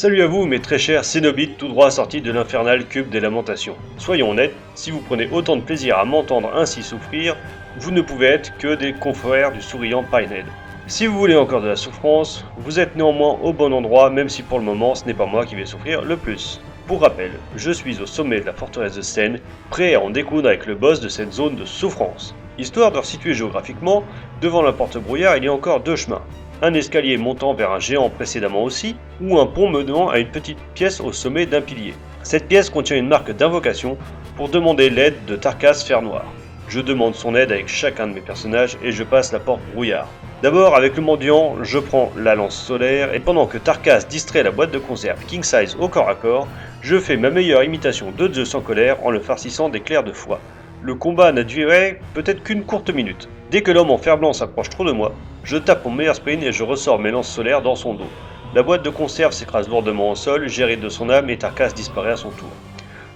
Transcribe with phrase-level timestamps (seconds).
[0.00, 3.76] Salut à vous mes très chers Cénobites tout droit sortis de l'infernal cube des lamentations.
[3.98, 7.36] Soyons honnêtes, si vous prenez autant de plaisir à m'entendre ainsi souffrir,
[7.76, 10.46] vous ne pouvez être que des confrères du souriant Pinehead.
[10.86, 14.42] Si vous voulez encore de la souffrance, vous êtes néanmoins au bon endroit même si
[14.42, 16.62] pour le moment ce n'est pas moi qui vais souffrir le plus.
[16.86, 20.48] Pour rappel, je suis au sommet de la forteresse de Seine, prêt à en découdre
[20.48, 22.34] avec le boss de cette zone de souffrance.
[22.56, 24.04] Histoire de resituer géographiquement,
[24.40, 26.22] devant la porte brouillard il y a encore deux chemins.
[26.62, 30.58] Un escalier montant vers un géant précédemment aussi, ou un pont menant à une petite
[30.74, 31.94] pièce au sommet d'un pilier.
[32.22, 33.96] Cette pièce contient une marque d'invocation
[34.36, 36.24] pour demander l'aide de Tarkas Fer Noir.
[36.68, 40.06] Je demande son aide avec chacun de mes personnages et je passe la porte brouillard.
[40.42, 44.50] D'abord, avec le mendiant, je prends la lance solaire et pendant que Tarkas distrait la
[44.50, 46.46] boîte de conserve King Size au corps à corps,
[46.82, 50.40] je fais ma meilleure imitation de Zeus en colère en le farcissant d'éclairs de foi.
[50.82, 53.28] Le combat n'a duré peut-être qu'une courte minute.
[53.50, 55.12] Dès que l'homme en fer blanc s'approche trop de moi,
[55.44, 58.08] je tape mon meilleur sprint et je ressors mes lances solaires dans son dos.
[58.54, 62.12] La boîte de conserve s'écrase lourdement au sol, j'hérite de son âme et Tarkas disparaît
[62.12, 62.48] à son tour.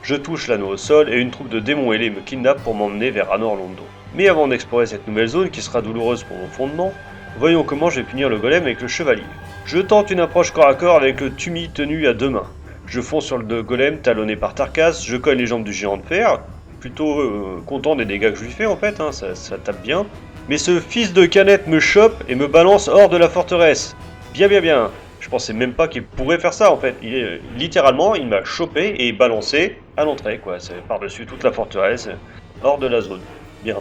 [0.02, 3.10] Je touche l'anneau au sol et une troupe de démons ailés me kidnappe pour m'emmener
[3.10, 3.82] vers Anor Londo.
[4.14, 6.92] Mais avant d'explorer cette nouvelle zone qui sera douloureuse pour mon fondement,
[7.38, 9.22] voyons comment je vais punir le golem avec le chevalier.
[9.64, 12.46] Je tente une approche corps à corps avec le Tumi tenu à deux mains.
[12.86, 16.02] Je fonce sur le golem talonné par Tarkas, je cogne les jambes du géant de
[16.02, 16.40] fer,
[16.84, 19.80] plutôt euh, content des dégâts que je lui fais en fait, hein, ça, ça tape
[19.80, 20.04] bien.
[20.50, 23.96] Mais ce fils de canette me chope et me balance hors de la forteresse.
[24.34, 24.90] Bien bien bien.
[25.18, 26.94] Je pensais même pas qu'il pourrait faire ça en fait.
[27.02, 30.60] Il littéralement, il m'a chopé et balancé à l'entrée quoi.
[30.60, 32.10] C'est par-dessus toute la forteresse,
[32.62, 33.22] hors de la zone.
[33.62, 33.76] Bien.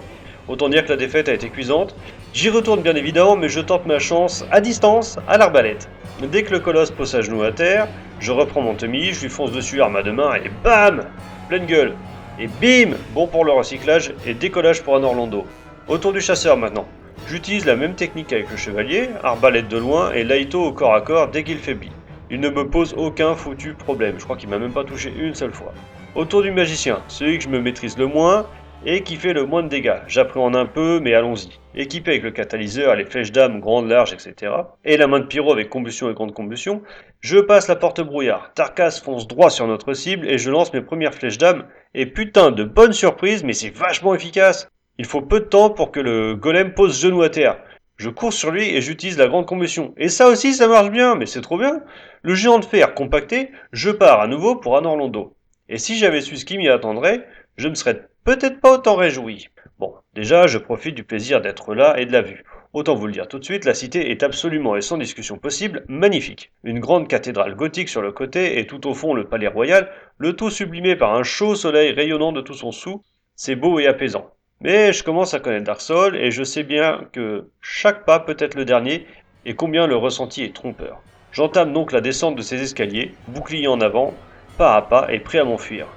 [0.47, 1.97] Autant dire que la défaite a été cuisante.
[2.33, 5.89] J'y retourne bien évidemment, mais je tente ma chance à distance, à l'arbalète.
[6.31, 7.89] Dès que le colosse pose sa genou à terre,
[8.21, 11.03] je reprends mon Tommy, je lui fonce dessus arme à deux mains et BAM
[11.49, 11.93] Pleine gueule
[12.39, 15.45] Et bim Bon pour le recyclage et décollage pour un Orlando.
[15.87, 16.87] Autour du chasseur maintenant.
[17.27, 21.01] J'utilise la même technique avec le chevalier, arbalète de loin et Laito au corps à
[21.01, 21.91] corps dès qu'il faiblit.
[22.31, 25.35] Il ne me pose aucun foutu problème, je crois qu'il m'a même pas touché une
[25.35, 25.73] seule fois.
[26.15, 28.47] Autour du magicien, celui que je me maîtrise le moins
[28.85, 30.01] et qui fait le moins de dégâts.
[30.07, 31.49] J'appréhende un peu, mais allons-y.
[31.75, 34.51] Équipé avec le catalyseur, les flèches d'âme grandes, larges, etc.
[34.83, 36.81] Et la main de pyro avec combustion et grande combustion,
[37.21, 38.51] je passe la porte brouillard.
[38.53, 41.65] Tarkas fonce droit sur notre cible et je lance mes premières flèches d'âme.
[41.93, 44.67] Et putain de bonne surprise, mais c'est vachement efficace.
[44.97, 47.57] Il faut peu de temps pour que le golem pose genou à terre.
[47.95, 49.93] Je cours sur lui et j'utilise la grande combustion.
[49.97, 51.81] Et ça aussi, ça marche bien, mais c'est trop bien.
[52.21, 55.35] Le géant de fer compacté, je pars à nouveau pour un Orlando.
[55.69, 57.25] Et si j'avais su ce qui m'y attendrait,
[57.57, 59.49] je me serais peut-être pas autant réjoui.
[59.79, 62.43] Bon, déjà, je profite du plaisir d'être là et de la vue.
[62.73, 65.83] Autant vous le dire tout de suite, la cité est absolument et sans discussion possible
[65.87, 66.51] magnifique.
[66.63, 70.33] Une grande cathédrale gothique sur le côté et tout au fond le palais royal, le
[70.35, 73.03] tout sublimé par un chaud soleil rayonnant de tout son sou.
[73.35, 74.31] C'est beau et apaisant.
[74.61, 78.37] Mais je commence à connaître Dark Souls et je sais bien que chaque pas peut
[78.39, 79.05] être le dernier
[79.45, 81.01] et combien le ressenti est trompeur.
[81.31, 84.13] J'entame donc la descente de ces escaliers, bouclier en avant,
[84.57, 85.87] pas à pas et prêt à m'enfuir.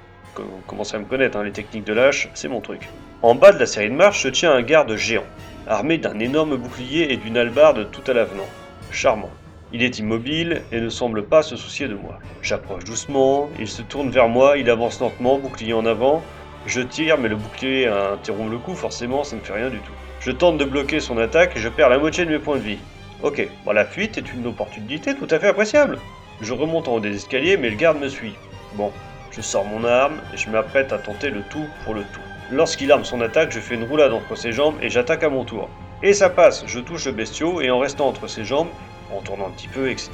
[0.41, 2.89] Vous commencez à me connaître, hein, les techniques de lâche, c'est mon truc.
[3.21, 5.25] En bas de la série de marche se tient un garde géant,
[5.67, 8.47] armé d'un énorme bouclier et d'une hallebarde tout à l'avenant.
[8.91, 9.31] Charmant.
[9.73, 12.19] Il est immobile et ne semble pas se soucier de moi.
[12.41, 16.23] J'approche doucement, il se tourne vers moi, il avance lentement, bouclier en avant,
[16.67, 19.91] je tire, mais le bouclier interrompt le coup, forcément, ça ne fait rien du tout.
[20.19, 22.61] Je tente de bloquer son attaque et je perds la moitié de mes points de
[22.61, 22.79] vie.
[23.23, 25.97] Ok, bon, la fuite est une opportunité tout à fait appréciable.
[26.41, 28.35] Je remonte en haut des escaliers, mais le garde me suit.
[28.73, 28.91] Bon,
[29.37, 32.21] je sors mon arme et je m'apprête à tenter le tout pour le tout.
[32.51, 35.45] Lorsqu'il arme son attaque, je fais une roulade entre ses jambes et j'attaque à mon
[35.45, 35.69] tour.
[36.01, 38.69] Et ça passe, je touche le bestiau et en restant entre ses jambes,
[39.15, 40.09] en tournant un petit peu, etc.,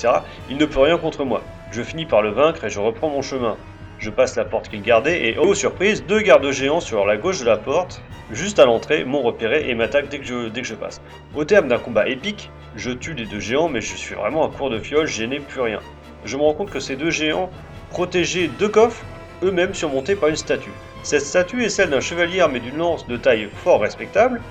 [0.50, 1.42] il ne peut rien contre moi.
[1.72, 3.56] Je finis par le vaincre et je reprends mon chemin.
[3.98, 7.40] Je passe la porte qu'il gardait et, oh surprise, deux gardes géants sur la gauche
[7.40, 8.02] de la porte,
[8.32, 11.02] juste à l'entrée, m'ont repéré et m'attaquent dès, que je, dès que je passe.
[11.34, 14.50] Au terme d'un combat épique, je tue les deux géants, mais je suis vraiment à
[14.50, 15.80] court de fiole, je n'ai plus rien.
[16.26, 17.50] Je me rends compte que ces deux géants
[17.94, 19.06] protégeaient deux coffres,
[19.44, 20.74] eux-mêmes surmontés par une statue.
[21.04, 24.42] Cette statue est celle d'un chevalier armé d'une lance de taille fort respectable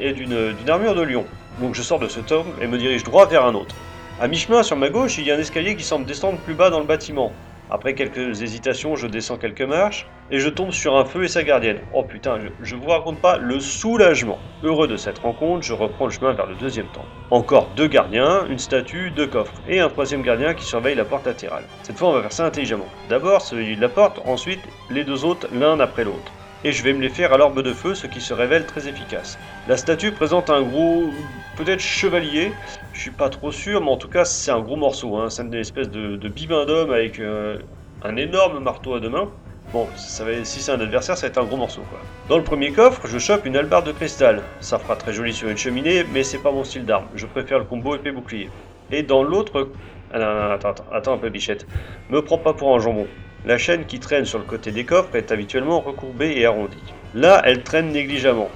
[0.00, 1.24] et d'une armure de lion.
[1.60, 3.74] Donc je sors de ce tome et me dirige droit vers un autre.
[4.20, 6.70] À mi-chemin, sur ma gauche, il y a un escalier qui semble descendre plus bas
[6.70, 7.32] dans le bâtiment.
[7.70, 11.42] Après quelques hésitations, je descends quelques marches et je tombe sur un feu et sa
[11.42, 11.78] gardienne.
[11.92, 14.38] Oh putain, je, vous raconte pas le soulagement.
[14.62, 17.08] Heureux de cette rencontre, je reprends le chemin vers le deuxième temple.
[17.30, 21.26] Encore deux gardiens, une statue, deux coffres et un troisième gardien qui surveille la porte
[21.26, 21.64] latérale.
[21.82, 22.88] Cette fois, on va faire ça intelligemment.
[23.08, 26.32] D'abord celui de la porte, ensuite les deux autres l'un après l'autre
[26.64, 28.88] et je vais me les faire à l'orbe de feu, ce qui se révèle très
[28.88, 29.38] efficace.
[29.68, 31.10] La statue présente un gros,
[31.56, 32.52] peut-être chevalier,
[32.92, 35.28] je suis pas trop sûr, mais en tout cas c'est un gros morceau, hein.
[35.28, 37.58] c'est une espèce de, de bibin d'homme avec euh,
[38.02, 39.30] un énorme marteau à deux mains.
[39.72, 41.82] Bon, ça va, si c'est un adversaire, ça va être un gros morceau.
[42.28, 44.42] Dans le premier coffre, je chope une hallebarde de cristal.
[44.60, 47.06] Ça fera très joli sur une cheminée, mais c'est pas mon style d'arme.
[47.14, 48.50] Je préfère le combo épée bouclier.
[48.92, 49.70] Et dans l'autre
[50.12, 50.58] Ah,
[50.92, 51.66] attends un peu, bichette.
[52.08, 53.08] Me prends pas pour un jambon.
[53.46, 56.82] La chaîne qui traîne sur le côté des coffres est habituellement recourbée et arrondie.
[57.14, 58.50] Là, elle traîne négligemment.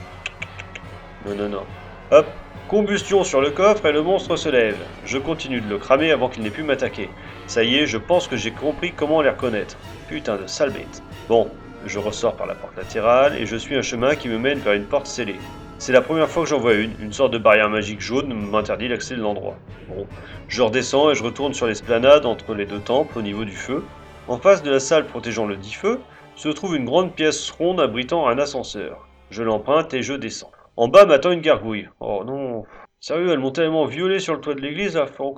[1.26, 1.62] Non, non, non.
[2.10, 2.26] Hop,
[2.68, 4.78] combustion sur le coffre et le monstre se lève.
[5.04, 7.10] Je continue de le cramer avant qu'il n'ait pu m'attaquer.
[7.46, 9.76] Ça y est, je pense que j'ai compris comment les reconnaître.
[10.08, 11.02] Putain de sale bête.
[11.28, 11.50] Bon,
[11.84, 14.72] je ressors par la porte latérale et je suis un chemin qui me mène vers
[14.72, 15.36] une porte scellée.
[15.76, 18.88] C'est la première fois que j'en vois une, une sorte de barrière magique jaune m'interdit
[18.88, 19.56] l'accès de l'endroit.
[19.88, 20.06] Bon,
[20.48, 23.84] je redescends et je retourne sur l'esplanade entre les deux temples au niveau du feu.
[24.28, 26.00] En face de la salle protégeant le dit feu,
[26.36, 29.08] se trouve une grande pièce ronde abritant un ascenseur.
[29.30, 30.52] Je l'emprunte et je descends.
[30.76, 31.88] En bas m'attend une gargouille.
[31.98, 32.66] Oh non.
[33.00, 35.34] Sérieux, elles m'ont tellement violé sur le toit de l'église, là, faut,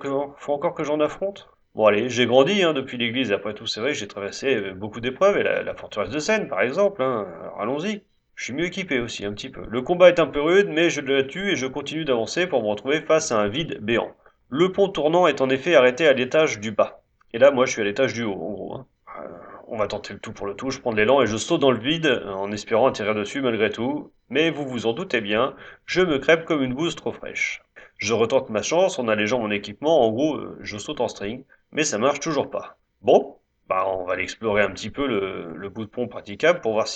[0.48, 3.92] encore que j'en affronte Bon allez, j'ai grandi hein, depuis l'église, après tout c'est vrai
[3.92, 7.28] que j'ai traversé euh, beaucoup d'épreuves, et la, forteresse de Seine par exemple, hein.
[7.60, 8.02] allons-y.
[8.34, 9.62] Je suis mieux équipé aussi un petit peu.
[9.68, 12.60] Le combat est un peu rude, mais je la tue et je continue d'avancer pour
[12.60, 14.10] me retrouver face à un vide béant.
[14.48, 17.00] Le pont tournant est en effet arrêté à l'étage du bas.
[17.32, 18.74] Et là moi je suis à l'étage du haut en gros.
[18.74, 18.86] Hein.
[19.20, 19.28] Euh,
[19.68, 21.70] on va tenter le tout pour le tout, je prends l'élan et je saute dans
[21.70, 24.12] le vide en espérant atterrir dessus malgré tout.
[24.28, 25.54] Mais vous vous en doutez bien,
[25.86, 27.62] je me crêpe comme une bouse trop fraîche.
[27.96, 31.44] Je retente ma chance en allégeant mon équipement, en gros euh, je saute en string,
[31.72, 32.78] mais ça marche toujours pas.
[33.02, 33.36] Bon,
[33.68, 36.86] bah on va aller explorer un petit peu le, bout de pont praticable pour voir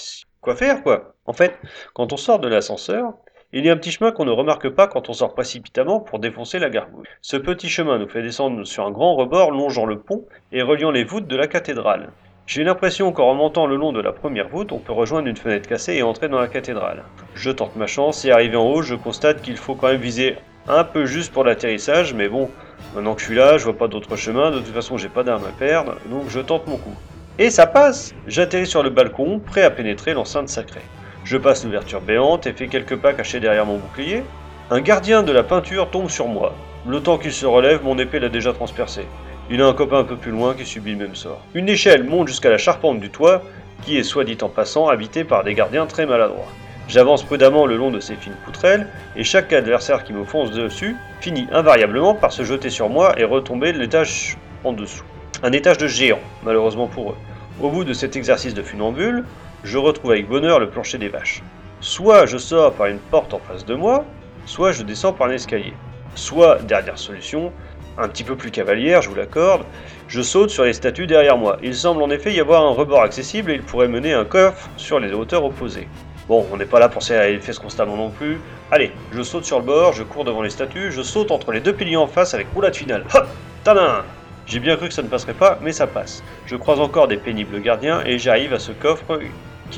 [0.41, 1.15] quoi faire quoi.
[1.25, 1.57] En fait,
[1.93, 3.15] quand on sort de l'ascenseur,
[3.59, 6.19] il y a un petit chemin qu'on ne remarque pas quand on sort précipitamment pour
[6.19, 7.07] défoncer la gargouille.
[7.23, 10.91] Ce petit chemin nous fait descendre sur un grand rebord longeant le pont et reliant
[10.91, 12.11] les voûtes de la cathédrale.
[12.47, 15.69] J'ai l'impression qu'en remontant le long de la première voûte, on peut rejoindre une fenêtre
[15.69, 17.05] cassée et entrer dans la cathédrale.
[17.35, 20.37] Je tente ma chance et arrivé en haut, je constate qu'il faut quand même viser
[20.69, 22.51] un peu juste pour l'atterrissage, mais bon,
[22.95, 25.25] Maintenant que je suis là, je vois pas d'autre chemin, de toute façon j'ai pas
[25.25, 26.95] d'armes à perdre, donc je tente mon coup.
[27.39, 30.83] Et ça passe J'atterris sur le balcon, prêt à pénétrer l'enceinte sacrée.
[31.25, 34.23] Je passe l'ouverture béante et fais quelques pas cachés derrière mon bouclier.
[34.71, 36.55] Un gardien de la peinture tombe sur moi.
[36.87, 39.07] Le temps qu'il se relève, mon épée l'a déjà transpercé.
[39.51, 41.41] Il a un copain un peu plus loin qui subit le même sort.
[41.55, 43.43] Une échelle monte jusqu'à la charpente du toit,
[43.83, 46.49] qui est soit dit en passant habité par des gardiens très maladroits.
[46.89, 48.87] J'avance prudemment le long de ces fines poutrelles,
[49.17, 53.25] et chaque adversaire qui me fonce dessus finit invariablement par se jeter sur moi et
[53.25, 55.05] retomber de l'étage en dessous.
[55.43, 57.17] Un étage de géant, malheureusement pour eux.
[57.63, 59.25] Au bout de cet exercice de funambule,
[59.65, 61.43] je retrouve avec bonheur le plancher des vaches.
[61.81, 64.05] Soit je sors par une porte en face de moi,
[64.45, 65.73] soit je descends par un escalier.
[66.15, 67.51] Soit, dernière solution,
[67.97, 69.65] un petit peu plus cavalière, je vous l'accorde,
[70.07, 71.57] je saute sur les statues derrière moi.
[71.63, 74.69] Il semble en effet y avoir un rebord accessible et il pourrait mener un coffre
[74.77, 75.89] sur les hauteurs opposées.
[76.29, 78.39] Bon, on n'est pas là pour serrer les fesses constamment non plus.
[78.71, 81.61] Allez, je saute sur le bord, je cours devant les statues, je saute entre les
[81.61, 83.05] deux piliers en face avec roulade finale.
[83.15, 83.27] Hop
[83.63, 84.05] Tadam
[84.47, 86.23] J'ai bien cru que ça ne passerait pas, mais ça passe.
[86.47, 89.19] Je croise encore des pénibles gardiens et j'arrive à ce coffre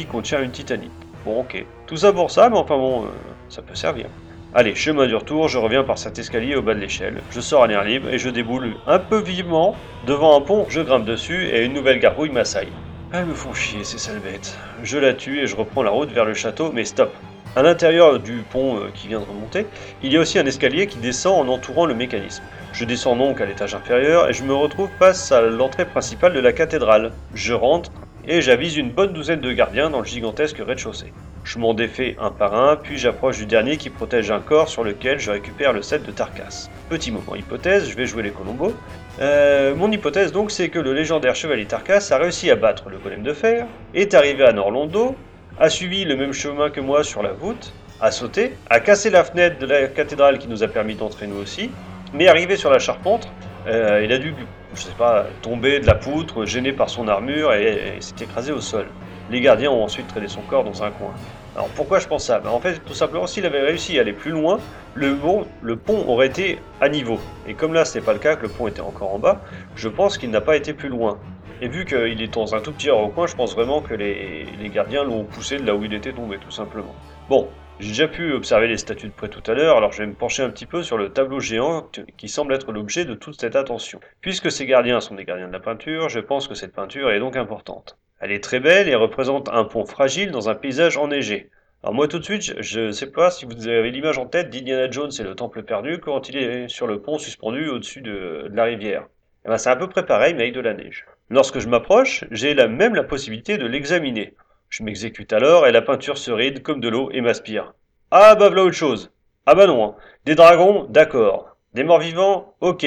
[0.05, 0.93] contient une titanite.
[1.25, 1.65] Bon, ok.
[1.87, 3.09] Tout ça pour ça, mais enfin bon, euh,
[3.49, 4.07] ça peut servir.
[4.55, 7.21] Allez, chemin du retour, je reviens par cet escalier au bas de l'échelle.
[7.31, 9.75] Je sors à l'air libre et je déboule un peu vivement
[10.07, 12.73] devant un pont, je grimpe dessus et une nouvelle gargouille m'assaille.
[13.13, 14.59] Elles me font chier ces sales bêtes.
[14.83, 17.13] Je la tue et je reprends la route vers le château, mais stop.
[17.55, 19.67] À l'intérieur du pont euh, qui vient de remonter,
[20.03, 22.43] il y a aussi un escalier qui descend en entourant le mécanisme.
[22.73, 26.41] Je descends donc à l'étage inférieur et je me retrouve face à l'entrée principale de
[26.41, 27.13] la cathédrale.
[27.35, 27.91] Je rentre
[28.27, 31.13] et j'avise une bonne douzaine de gardiens dans le gigantesque rez-de-chaussée.
[31.45, 34.83] Je m'en défais un par un, puis j'approche du dernier qui protège un corps sur
[34.83, 36.69] lequel je récupère le set de Tarkas.
[36.89, 38.75] Petit moment hypothèse, je vais jouer les Colombos.
[39.21, 42.99] Euh, mon hypothèse donc c'est que le légendaire chevalier Tarkas a réussi à battre le
[42.99, 45.15] golem de fer, est arrivé à Norlondo,
[45.59, 49.25] a suivi le même chemin que moi sur la voûte, a sauté, a cassé la
[49.25, 51.71] fenêtre de la cathédrale qui nous a permis d'entrer nous aussi,
[52.13, 53.29] mais arrivé sur la charpente,
[53.67, 54.35] euh, il a dû,
[54.77, 58.61] je sais pas, tomber de la poutre, gêné par son armure et s'est écrasé au
[58.61, 58.87] sol.
[59.31, 61.15] Les gardiens ont ensuite traîné son corps dans un coin.
[61.55, 62.39] Alors pourquoi je pense ça?
[62.39, 64.61] Ben, En fait, tout simplement, s'il avait réussi à aller plus loin,
[64.95, 65.19] le,
[65.63, 67.19] le pont aurait été à niveau.
[67.47, 69.41] Et comme là, ce n'est pas le cas, que le pont était encore en bas,
[69.75, 71.19] je pense qu'il n'a pas été plus loin.
[71.63, 74.69] Et vu qu'il est dans un tout petit recoin, je pense vraiment que les, les
[74.69, 76.95] gardiens l'ont poussé de là où il était tombé, tout simplement.
[77.31, 80.09] Bon, j'ai déjà pu observer les statues de près tout à l'heure, alors je vais
[80.09, 83.39] me pencher un petit peu sur le tableau géant qui semble être l'objet de toute
[83.39, 84.01] cette attention.
[84.23, 87.19] Puisque ces gardiens sont des gardiens de la peinture, je pense que cette peinture est
[87.19, 87.99] donc importante.
[88.19, 91.51] Elle est très belle et représente un pont fragile dans un paysage enneigé.
[91.83, 94.49] Alors moi tout de suite, je ne sais pas si vous avez l'image en tête
[94.49, 98.51] d'Indiana Jones et le temple perdu quand il est sur le pont suspendu au-dessus de,
[98.55, 99.07] la rivière.
[99.45, 101.05] Eh ben, c'est à peu près pareil mais avec de la neige.
[101.29, 104.35] Lorsque je m'approche, j'ai la, même la possibilité de l'examiner.
[104.69, 107.75] Je m'exécute alors et la peinture se ride comme de l'eau et m'aspire.
[108.11, 109.13] Ah bah voilà autre chose.
[109.47, 109.85] Ah bah non.
[109.85, 109.95] Hein.
[110.25, 111.57] Des dragons, d'accord.
[111.75, 112.87] Des morts vivants, ok.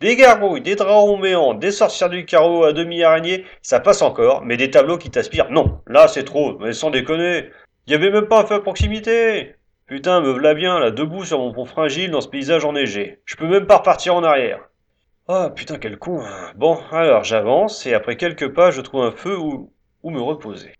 [0.00, 4.56] Des gargouilles, des dragons méants, des sorcières du carreau à demi-araignée, ça passe encore, mais
[4.56, 5.80] des tableaux qui t'aspirent, non.
[5.86, 7.50] Là, c'est trop, mais sans déconner.
[7.86, 9.54] Y avait même pas un feu à proximité.
[9.86, 13.20] Putain, me v'là bien, là, debout sur mon pont fragile dans ce paysage enneigé.
[13.24, 14.60] Je peux même pas repartir en arrière.
[15.28, 16.24] Ah putain quel con.
[16.56, 20.72] Bon, alors j'avance et après quelques pas je trouve un feu où, où me reposer.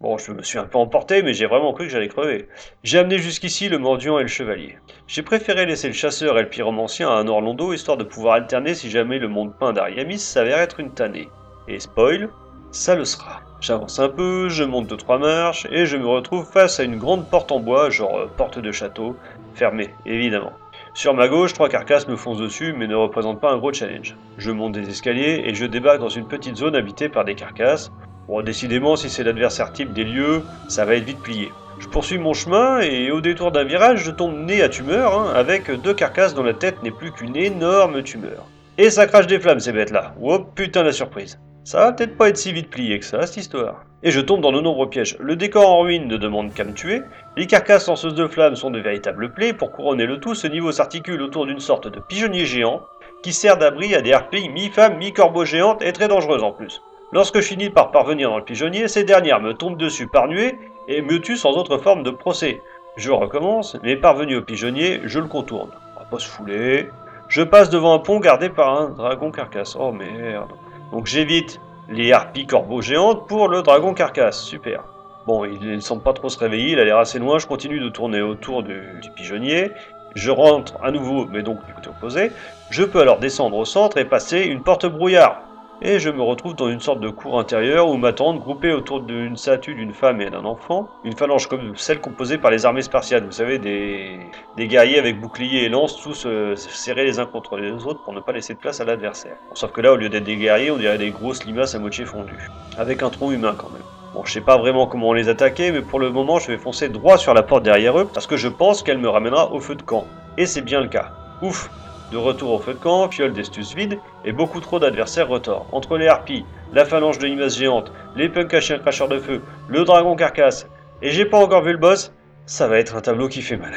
[0.00, 2.46] Bon, je me suis un peu emporté, mais j'ai vraiment cru que j'allais crever.
[2.84, 4.78] J'ai amené jusqu'ici le mendiant et le chevalier.
[5.08, 8.74] J'ai préféré laisser le chasseur et le pyromancien à un Orlando, histoire de pouvoir alterner
[8.74, 11.28] si jamais le monde peint d'Ariamis s'avère être une tannée.
[11.66, 12.28] Et spoil,
[12.70, 13.40] ça le sera.
[13.60, 16.98] J'avance un peu, je monte deux trois marches, et je me retrouve face à une
[16.98, 19.16] grande porte en bois, genre euh, porte de château,
[19.54, 20.52] fermée, évidemment.
[20.94, 24.16] Sur ma gauche, trois carcasses me foncent dessus, mais ne représentent pas un gros challenge.
[24.36, 27.90] Je monte des escaliers et je débarque dans une petite zone habitée par des carcasses,
[28.28, 31.50] Bon, décidément, si c'est l'adversaire type des lieux, ça va être vite plié.
[31.78, 35.32] Je poursuis mon chemin et au détour d'un virage, je tombe nez à tumeur, hein,
[35.34, 38.44] avec deux carcasses dont la tête n'est plus qu'une énorme tumeur.
[38.76, 40.12] Et ça crache des flammes ces bêtes-là.
[40.20, 41.40] Oh putain la surprise.
[41.64, 43.86] Ça va peut-être pas être si vite plié que ça, cette histoire.
[44.02, 45.16] Et je tombe dans de nombreux pièges.
[45.20, 47.00] Le décor en ruine ne demande qu'à me tuer.
[47.38, 49.54] Les carcasses lanceuses de flammes sont de véritables plaies.
[49.54, 52.82] Pour couronner le tout, ce niveau s'articule autour d'une sorte de pigeonnier géant
[53.22, 56.82] qui sert d'abri à des harpies mi-femmes, mi-corbeaux géantes et très dangereuses en plus.
[57.10, 60.58] Lorsque je finis par parvenir dans le pigeonnier, ces dernières me tombent dessus par nuée
[60.88, 62.60] et me tuent sans autre forme de procès.
[62.96, 65.70] Je recommence, mais parvenu au pigeonnier, je le contourne.
[65.96, 66.90] On va pas se fouler.
[67.28, 69.74] Je passe devant un pont gardé par un dragon carcasse.
[69.80, 70.50] Oh merde.
[70.92, 74.42] Donc j'évite les harpies corbeaux géantes pour le dragon carcasse.
[74.42, 74.84] Super.
[75.26, 77.38] Bon, il ne semble pas trop se réveiller, il a l'air assez loin.
[77.38, 79.70] Je continue de tourner autour du, du pigeonnier.
[80.14, 82.32] Je rentre à nouveau, mais donc du côté opposé.
[82.68, 85.47] Je peux alors descendre au centre et passer une porte brouillard
[85.80, 89.36] et je me retrouve dans une sorte de cour intérieure où m'attendent, groupés autour d'une
[89.36, 93.24] statue d'une femme et d'un enfant, une phalange comme celle composée par les armées spartiates,
[93.24, 94.18] vous savez, des,
[94.58, 98.20] guerriers avec boucliers et lances, tous euh, serrés les uns contre les autres pour ne
[98.20, 99.36] pas laisser de place à l'adversaire.
[99.54, 102.04] sauf que là, au lieu d'être des guerriers, on dirait des grosses limaces à moitié
[102.04, 103.82] fondues, avec un tronc humain quand même.
[104.14, 106.88] Bon, je sais pas vraiment comment les attaquer, mais pour le moment, je vais foncer
[106.88, 109.74] droit sur la porte derrière eux, parce que je pense qu'elle me ramènera au feu
[109.74, 110.06] de camp.
[110.38, 111.12] Et c'est bien le cas.
[111.42, 111.70] Ouf
[112.10, 115.66] de retour au feu de camp, fiole d'estus vide et beaucoup trop d'adversaires retors.
[115.72, 119.42] Entre les harpies, la phalange de limaces géantes, les punks à chiens cracheurs de feu,
[119.68, 120.66] le dragon carcasse,
[121.02, 122.12] et j'ai pas encore vu le boss,
[122.46, 123.74] ça va être un tableau qui fait mal.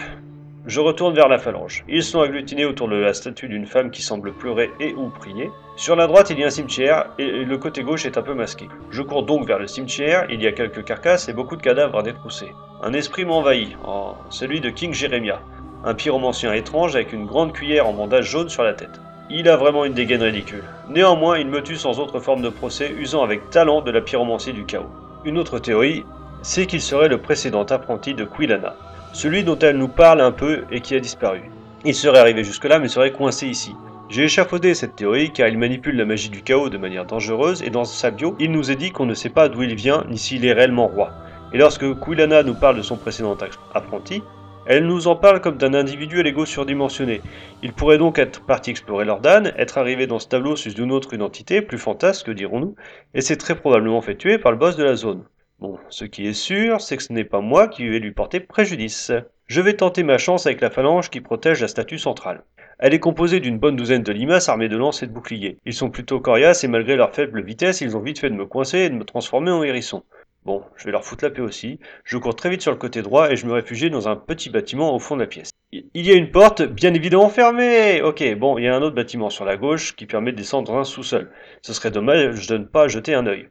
[0.68, 1.84] Je retourne vers la phalange.
[1.90, 5.50] Ils sont agglutinés autour de la statue d'une femme qui semble pleurer et ou prier.
[5.76, 8.36] Sur la droite, il y a un cimetière et le côté gauche est un peu
[8.36, 8.68] masqué.
[8.92, 11.98] Je cours donc vers le cimetière, il y a quelques carcasses et beaucoup de cadavres
[11.98, 12.52] à détrousser.
[12.84, 15.42] Un esprit m'envahit, oh, celui de King Jeremiah
[15.84, 19.02] un pyromancien étrange avec une grande cuillère en bandage jaune sur la tête.
[19.30, 20.64] Il a vraiment une dégaine ridicule.
[20.90, 24.54] Néanmoins, il me tue sans autre forme de procès, usant avec talent de la pyromancie
[24.54, 24.90] du chaos.
[25.24, 26.04] Une autre théorie,
[26.42, 28.76] c'est qu'il serait le précédent apprenti de Quilana,
[29.14, 31.50] celui dont elle nous parle un peu et qui a disparu.
[31.86, 33.74] Il serait arrivé jusque-là mais serait coincé ici.
[34.10, 37.70] J'ai échafaudé cette théorie car il manipule la magie du chaos de manière dangereuse et
[37.70, 40.18] dans sa bio, il nous est dit qu'on ne sait pas d'où il vient ni
[40.18, 41.12] s'il est réellement roi.
[41.54, 43.38] Et lorsque Quilana nous parle de son précédent
[43.74, 44.22] apprenti,
[44.74, 47.20] elle nous en parle comme d'un individu à l'ego surdimensionné.
[47.62, 51.14] Il pourrait donc être parti explorer l'Ordane, être arrivé dans ce tableau sous une autre
[51.14, 52.76] identité, plus fantasque, dirons-nous,
[53.14, 55.26] et c'est très probablement fait tuer par le boss de la zone.
[55.60, 58.40] Bon, ce qui est sûr, c'est que ce n'est pas moi qui vais lui porter
[58.40, 59.12] préjudice.
[59.48, 62.46] Je vais tenter ma chance avec la phalange qui protège la statue centrale.
[62.80, 65.58] Elle est composée d'une bonne douzaine de limaces armées de lances et de boucliers.
[65.66, 68.46] Ils sont plutôt coriaces et malgré leur faible vitesse, ils ont vite fait de me
[68.46, 70.04] coincer et de me transformer en hérisson.
[70.44, 71.80] Bon, je vais leur foutre la paix aussi.
[72.04, 74.50] Je cours très vite sur le côté droit et je me réfugie dans un petit
[74.50, 75.52] bâtiment au fond de la pièce.
[75.72, 78.96] Il y a une porte, bien évidemment fermée Ok, bon, il y a un autre
[78.96, 81.32] bâtiment sur la gauche qui permet de descendre dans un sous-sol.
[81.62, 83.50] Ce serait dommage de ne pas jeter un œil.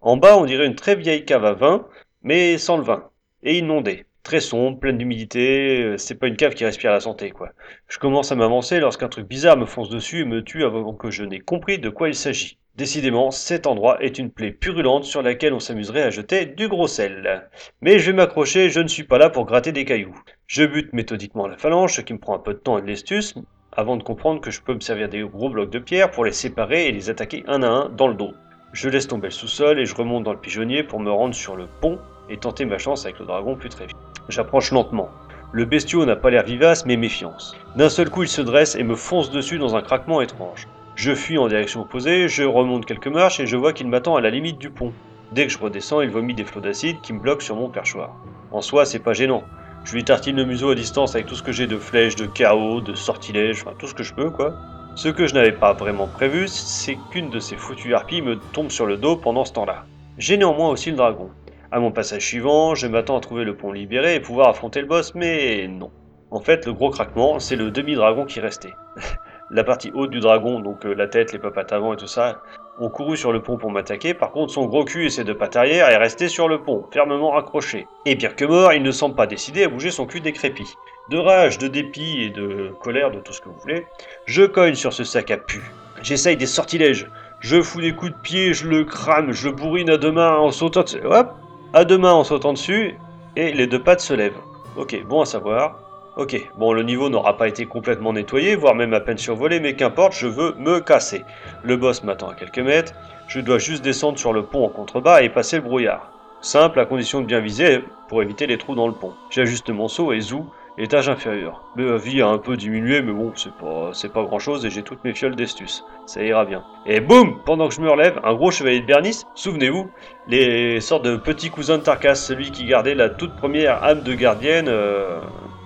[0.00, 1.86] En bas, on dirait une très vieille cave à vin,
[2.22, 3.08] mais sans le vin.
[3.44, 4.04] Et inondée.
[4.22, 7.50] Très sombre, pleine d'humidité, euh, c'est pas une cave qui respire la santé, quoi.
[7.88, 11.10] Je commence à m'avancer lorsqu'un truc bizarre me fonce dessus et me tue avant que
[11.10, 12.56] je n'ai compris de quoi il s'agit.
[12.76, 16.86] Décidément, cet endroit est une plaie purulente sur laquelle on s'amuserait à jeter du gros
[16.86, 17.48] sel.
[17.80, 20.16] Mais je vais m'accrocher, je ne suis pas là pour gratter des cailloux.
[20.46, 22.86] Je bute méthodiquement la phalange, ce qui me prend un peu de temps et de
[22.86, 23.34] l'estus,
[23.72, 26.32] avant de comprendre que je peux me servir des gros blocs de pierre pour les
[26.32, 28.32] séparer et les attaquer un à un dans le dos.
[28.72, 31.56] Je laisse tomber le sous-sol et je remonte dans le pigeonnier pour me rendre sur
[31.56, 31.98] le pont
[32.30, 33.96] et tenter ma chance avec le dragon plus très vite.
[34.28, 35.10] J'approche lentement.
[35.52, 37.56] Le bestiau n'a pas l'air vivace mais méfiance.
[37.76, 40.68] D'un seul coup il se dresse et me fonce dessus dans un craquement étrange.
[40.94, 44.20] Je fuis en direction opposée, je remonte quelques marches et je vois qu'il m'attend à
[44.20, 44.92] la limite du pont.
[45.32, 48.16] Dès que je redescends, il vomit des flots d'acide qui me bloquent sur mon perchoir.
[48.50, 49.42] En soi, c'est pas gênant.
[49.84, 52.26] Je lui tartine le museau à distance avec tout ce que j'ai de flèches, de
[52.26, 54.54] chaos, de sortilèges, enfin tout ce que je peux quoi.
[54.94, 58.70] Ce que je n'avais pas vraiment prévu, c'est qu'une de ces foutues harpies me tombe
[58.70, 59.86] sur le dos pendant ce temps-là.
[60.18, 61.30] J'ai néanmoins aussi le dragon.
[61.72, 64.86] À mon passage suivant, je m'attends à trouver le pont libéré et pouvoir affronter le
[64.86, 65.90] boss, mais non.
[66.30, 68.74] En fait, le gros craquement, c'est le demi-dragon qui restait.
[69.50, 72.42] la partie haute du dragon, donc euh, la tête, les pattes avant et tout ça,
[72.78, 74.12] ont couru sur le pont pour m'attaquer.
[74.12, 76.84] Par contre, son gros cul et ses deux pattes arrière est resté sur le pont,
[76.92, 77.86] fermement accroché.
[78.04, 80.74] Et bien que mort, il ne semble pas décidé à bouger son cul décrépit.
[81.08, 83.86] De rage, de dépit et de colère, de tout ce que vous voulez,
[84.26, 85.62] je cogne sur ce sac à pu.
[86.02, 87.08] J'essaye des sortilèges.
[87.40, 90.36] Je fous des coups de pied, je le crame, je le bourrine à deux mains
[90.36, 90.84] en sautant.
[91.04, 91.32] Hop
[91.74, 92.98] À deux mains en sautant dessus,
[93.34, 94.36] et les deux pattes se lèvent.
[94.76, 95.78] Ok, bon à savoir.
[96.18, 99.74] Ok, bon, le niveau n'aura pas été complètement nettoyé, voire même à peine survolé, mais
[99.74, 101.24] qu'importe, je veux me casser.
[101.62, 102.92] Le boss m'attend à quelques mètres,
[103.26, 106.12] je dois juste descendre sur le pont en contrebas et passer le brouillard.
[106.42, 109.14] Simple, à condition de bien viser pour éviter les trous dans le pont.
[109.30, 111.62] J'ajuste mon saut et zou, étage inférieur.
[111.76, 115.04] Ma vie a un peu diminué, mais bon, c'est pas, grand chose et j'ai toutes
[115.04, 115.84] mes fioles d'estus.
[116.06, 116.64] Ça ira bien.
[116.86, 119.90] Et boum Pendant que je me relève, un gros chevalier de Bernice, souvenez-vous,
[120.28, 124.14] les sortes de petits cousins de Tarkas, celui qui gardait la toute première âme de
[124.14, 125.20] gardienne euh,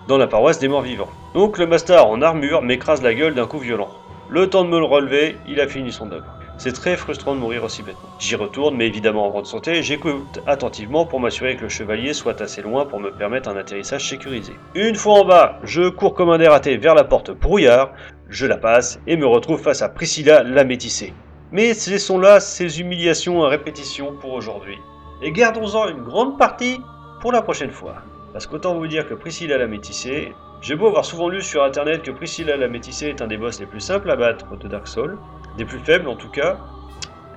[0.08, 1.10] dans la paroisse des morts vivants.
[1.34, 3.88] Donc le master en armure m'écrase la gueule d'un coup violent.
[4.28, 6.35] Le temps de me le relever, il a fini son œuvre.
[6.58, 8.08] C'est très frustrant de mourir aussi bêtement.
[8.18, 12.40] J'y retourne, mais évidemment en bonne santé, j'écoute attentivement pour m'assurer que le chevalier soit
[12.40, 14.54] assez loin pour me permettre un atterrissage sécurisé.
[14.74, 17.92] Une fois en bas, je cours comme un dératé vers la porte brouillard,
[18.30, 21.12] je la passe et me retrouve face à Priscilla la métissée.
[21.52, 24.78] Mais ce sont là ces humiliations à répétition pour aujourd'hui.
[25.22, 26.80] Et gardons-en une grande partie
[27.20, 27.96] pour la prochaine fois.
[28.32, 32.02] Parce qu'autant vous dire que Priscilla la métissée, j'ai beau avoir souvent lu sur internet
[32.02, 34.88] que Priscilla la métissée est un des boss les plus simples à battre de Dark
[34.88, 35.18] Souls,
[35.56, 36.58] des plus faibles en tout cas,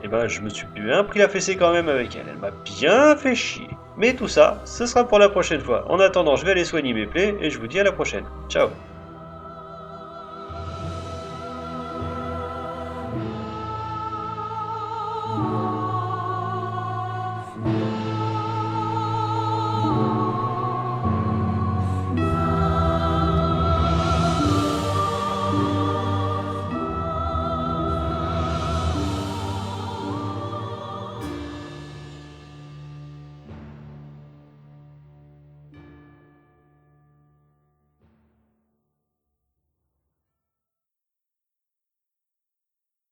[0.03, 2.25] et ben je me suis bien pris la fessée quand même avec elle.
[2.29, 3.69] Elle m'a bien fait chier.
[3.97, 5.85] Mais tout ça, ce sera pour la prochaine fois.
[5.89, 8.23] En attendant, je vais aller soigner mes plaies et je vous dis à la prochaine.
[8.47, 8.69] Ciao